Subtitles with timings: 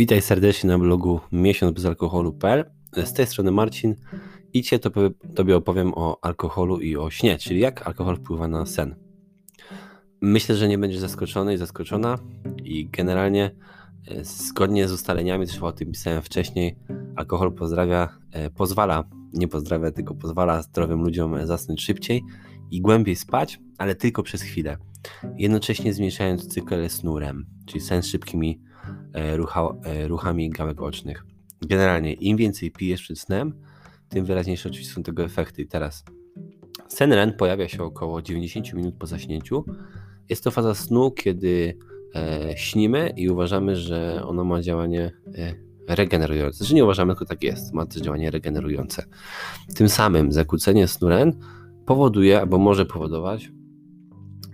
[0.00, 2.64] Witaj serdecznie na blogu miesiącbezalkoholu.pl.
[3.04, 3.94] Z tej strony Marcin
[4.52, 4.90] i dzisiaj to,
[5.34, 8.94] Tobie opowiem o alkoholu i o śnie, czyli jak alkohol wpływa na sen.
[10.20, 12.18] Myślę, że nie będziesz zaskoczony i zaskoczona
[12.64, 13.54] i generalnie
[14.08, 16.76] e, zgodnie z ustaleniami, też o tym pisałem wcześniej,
[17.16, 22.22] alkohol pozdrawia, e, pozwala, nie pozdrawia, tylko pozwala zdrowym ludziom zasnąć szybciej
[22.70, 24.76] i głębiej spać, ale tylko przez chwilę.
[25.36, 28.69] Jednocześnie zmniejszając cykl snu REM, czyli sen szybkimi E,
[29.36, 31.24] rucha, e, ruchami gałek ocznych.
[31.62, 33.54] Generalnie im więcej pijesz przed snem,
[34.08, 35.62] tym wyraźniejsze oczywiście są tego efekty.
[35.62, 36.04] I teraz
[36.88, 39.64] sen REM pojawia się około 90 minut po zaśnięciu.
[40.28, 41.78] Jest to faza snu, kiedy
[42.14, 45.54] e, śnimy i uważamy, że ono ma działanie e,
[45.88, 46.58] regenerujące.
[46.58, 47.72] Znaczy nie uważamy, tylko tak jest.
[47.72, 49.04] Ma też działanie regenerujące.
[49.74, 51.32] Tym samym zakłócenie snu REM
[51.86, 53.50] powoduje, albo może powodować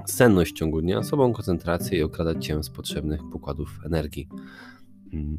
[0.06, 4.29] senność w ciągu dnia, sobą koncentrację i okradać cię z potrzebnych pokładów energii.
[5.13, 5.38] Mm.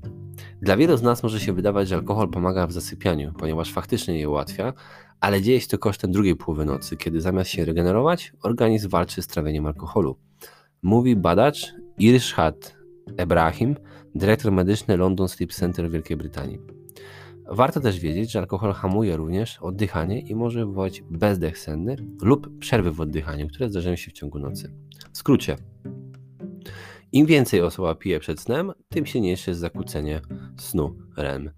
[0.61, 4.29] Dla wielu z nas może się wydawać, że alkohol pomaga w zasypianiu, ponieważ faktycznie je
[4.29, 4.73] ułatwia,
[5.19, 9.27] ale dzieje się to kosztem drugiej połowy nocy, kiedy zamiast się regenerować, organizm walczy z
[9.27, 10.17] trawieniem alkoholu.
[10.81, 12.75] Mówi badacz Irshad
[13.17, 13.75] Ebrahim,
[14.15, 16.59] dyrektor medyczny London Sleep Center w Wielkiej Brytanii.
[17.49, 22.91] Warto też wiedzieć, że alkohol hamuje również oddychanie i może wywołać bezdech senny lub przerwy
[22.91, 24.73] w oddychaniu, które zdarzają się w ciągu nocy.
[25.13, 25.55] W skrócie,
[27.11, 30.21] im więcej osoba pije przed snem, tym silniejsze jest zakłócenie
[30.57, 31.49] snu REM.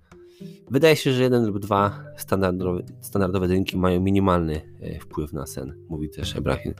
[0.71, 5.85] Wydaje się, że jeden lub dwa standardowe, standardowe drinki mają minimalny e, wpływ na sen,
[5.89, 6.73] mówi też Ebrahim.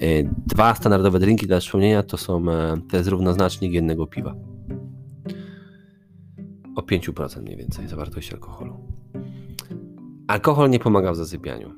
[0.00, 0.06] E,
[0.46, 4.53] dwa standardowe drinki dla przypomnienia to są e, to jest równoznacznik jednego piwa
[6.76, 8.76] o 5% mniej więcej zawartości alkoholu.
[10.26, 11.70] Alkohol nie pomaga w zasypianiu.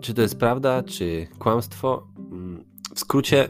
[0.00, 2.08] Czy to jest prawda, czy kłamstwo?
[2.18, 3.48] Mm, w skrócie,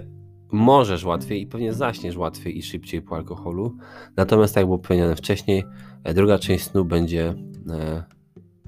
[0.52, 3.76] możesz łatwiej i pewnie zaśniesz łatwiej i szybciej po alkoholu.
[4.16, 5.64] Natomiast, tak jak było powiedziane wcześniej,
[6.04, 7.34] e, druga część snu będzie
[7.70, 8.04] e,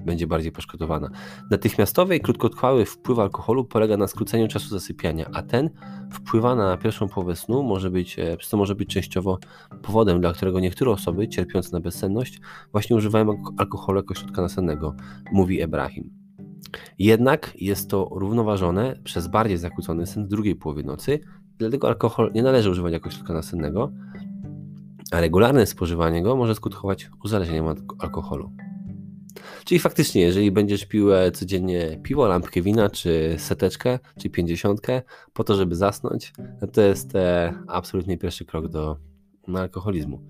[0.05, 1.09] będzie bardziej poszkodowana.
[1.51, 5.69] Natychmiastowy i krótkotrwały wpływ alkoholu polega na skróceniu czasu zasypiania, a ten
[6.11, 9.39] wpływa na pierwszą połowę snu, może być, e, przez to może być częściowo
[9.81, 12.39] powodem, dla którego niektóre osoby cierpiące na bezsenność
[12.71, 14.95] właśnie używają alkoholu jako środka nasennego,
[15.31, 16.09] mówi Ebrahim.
[16.99, 21.19] Jednak jest to równoważone przez bardziej zakłócony sen w drugiej połowie nocy,
[21.57, 23.91] dlatego alkohol nie należy używać jako środka nasennego,
[25.11, 28.51] a regularne spożywanie go może skutkować uzależnieniem od alkoholu.
[29.65, 35.01] Czyli faktycznie, jeżeli będziesz pił e, codziennie piwo, lampkę wina, czy seteczkę, czy pięćdziesiątkę,
[35.33, 38.97] po to, żeby zasnąć, no to jest e, absolutnie pierwszy krok do
[39.55, 40.21] alkoholizmu.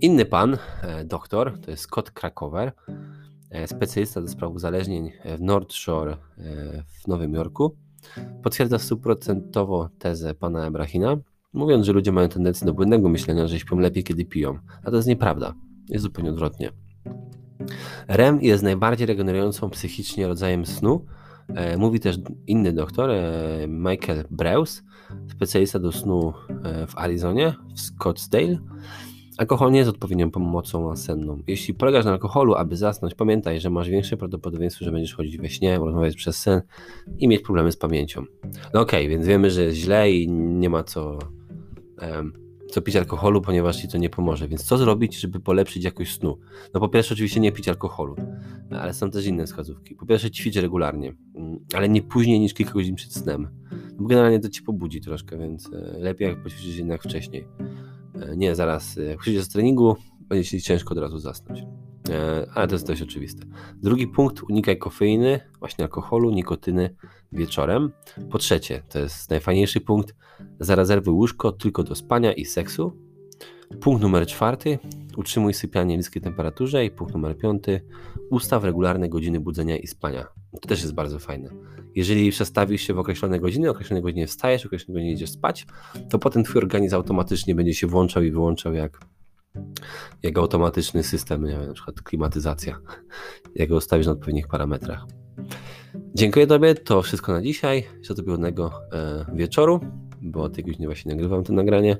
[0.00, 2.72] Inny pan, e, doktor, to jest Scott Krakower,
[3.66, 6.16] specjalista do spraw uzależnień w North Shore
[7.02, 7.76] w Nowym Jorku,
[8.42, 11.16] potwierdza stuprocentowo tezę pana Ebrahina,
[11.52, 14.58] mówiąc, że ludzie mają tendencję do błędnego myślenia, że śpią lepiej, kiedy piją.
[14.84, 15.54] A to jest nieprawda.
[15.88, 16.72] Jest zupełnie odwrotnie.
[18.08, 21.06] REM jest najbardziej regenerującą psychicznie rodzajem snu.
[21.48, 23.32] E, mówi też inny doktor, e,
[23.68, 24.82] Michael Breus,
[25.30, 26.32] specjalista do snu
[26.64, 28.58] e, w Arizonie, w Scottsdale.
[29.38, 31.38] Alkohol nie jest odpowiednią pomocą senną.
[31.46, 35.48] Jeśli polegasz na alkoholu, aby zasnąć, pamiętaj, że masz większe prawdopodobieństwo, że będziesz chodzić we
[35.48, 36.62] śnie, rozmawiać przez sen
[37.18, 38.24] i mieć problemy z pamięcią.
[38.74, 41.18] No okej, okay, więc wiemy, że jest źle i nie ma co
[42.02, 42.43] um,
[42.74, 44.48] co pić alkoholu, ponieważ ci to nie pomoże.
[44.48, 46.38] Więc co zrobić, żeby polepszyć jakość snu?
[46.74, 48.16] No po pierwsze oczywiście nie pić alkoholu,
[48.70, 49.94] ale są też inne wskazówki.
[49.94, 53.48] Po pierwsze ćwicz regularnie, mm, ale nie później niż kilka godzin przed snem.
[53.70, 57.46] No bo generalnie to ci pobudzi troszkę, więc e, lepiej jak poćwiczyć jednak wcześniej.
[58.14, 59.96] E, nie zaraz, e, jak przyjdziesz z treningu,
[60.28, 61.62] będzie ci ciężko od razu zasnąć.
[62.54, 63.46] Ale to jest dość oczywiste.
[63.76, 66.96] Drugi punkt, unikaj kofeiny, właśnie alkoholu, nikotyny
[67.32, 67.92] wieczorem.
[68.30, 70.14] Po trzecie, to jest najfajniejszy punkt,
[70.60, 72.92] zarezerwuj łóżko tylko do spania i seksu.
[73.80, 74.78] Punkt numer czwarty,
[75.16, 77.80] utrzymuj sypianie w niskiej temperaturze i punkt numer piąty,
[78.30, 80.26] ustaw regularne godziny budzenia i spania.
[80.60, 81.50] To też jest bardzo fajne.
[81.94, 85.66] Jeżeli przestawisz się w określone godziny, określone godziny wstajesz, określone godziny idziesz spać,
[86.10, 89.00] to potem twój organizm automatycznie będzie się włączał i wyłączał jak,
[90.22, 92.78] jak automatyczny system, nie wiem, na przykład klimatyzacja,
[93.54, 95.06] jak go ustawisz na odpowiednich parametrach.
[96.14, 97.84] Dziękuję Tobie, to wszystko na dzisiaj.
[98.02, 99.80] Życzę Tobie ładnego e, wieczoru,
[100.22, 101.96] bo o tej godzinie właśnie nagrywam to nagranie.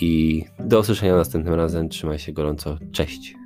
[0.00, 1.88] I do usłyszenia następnym razem.
[1.88, 2.78] Trzymaj się gorąco.
[2.92, 3.39] Cześć.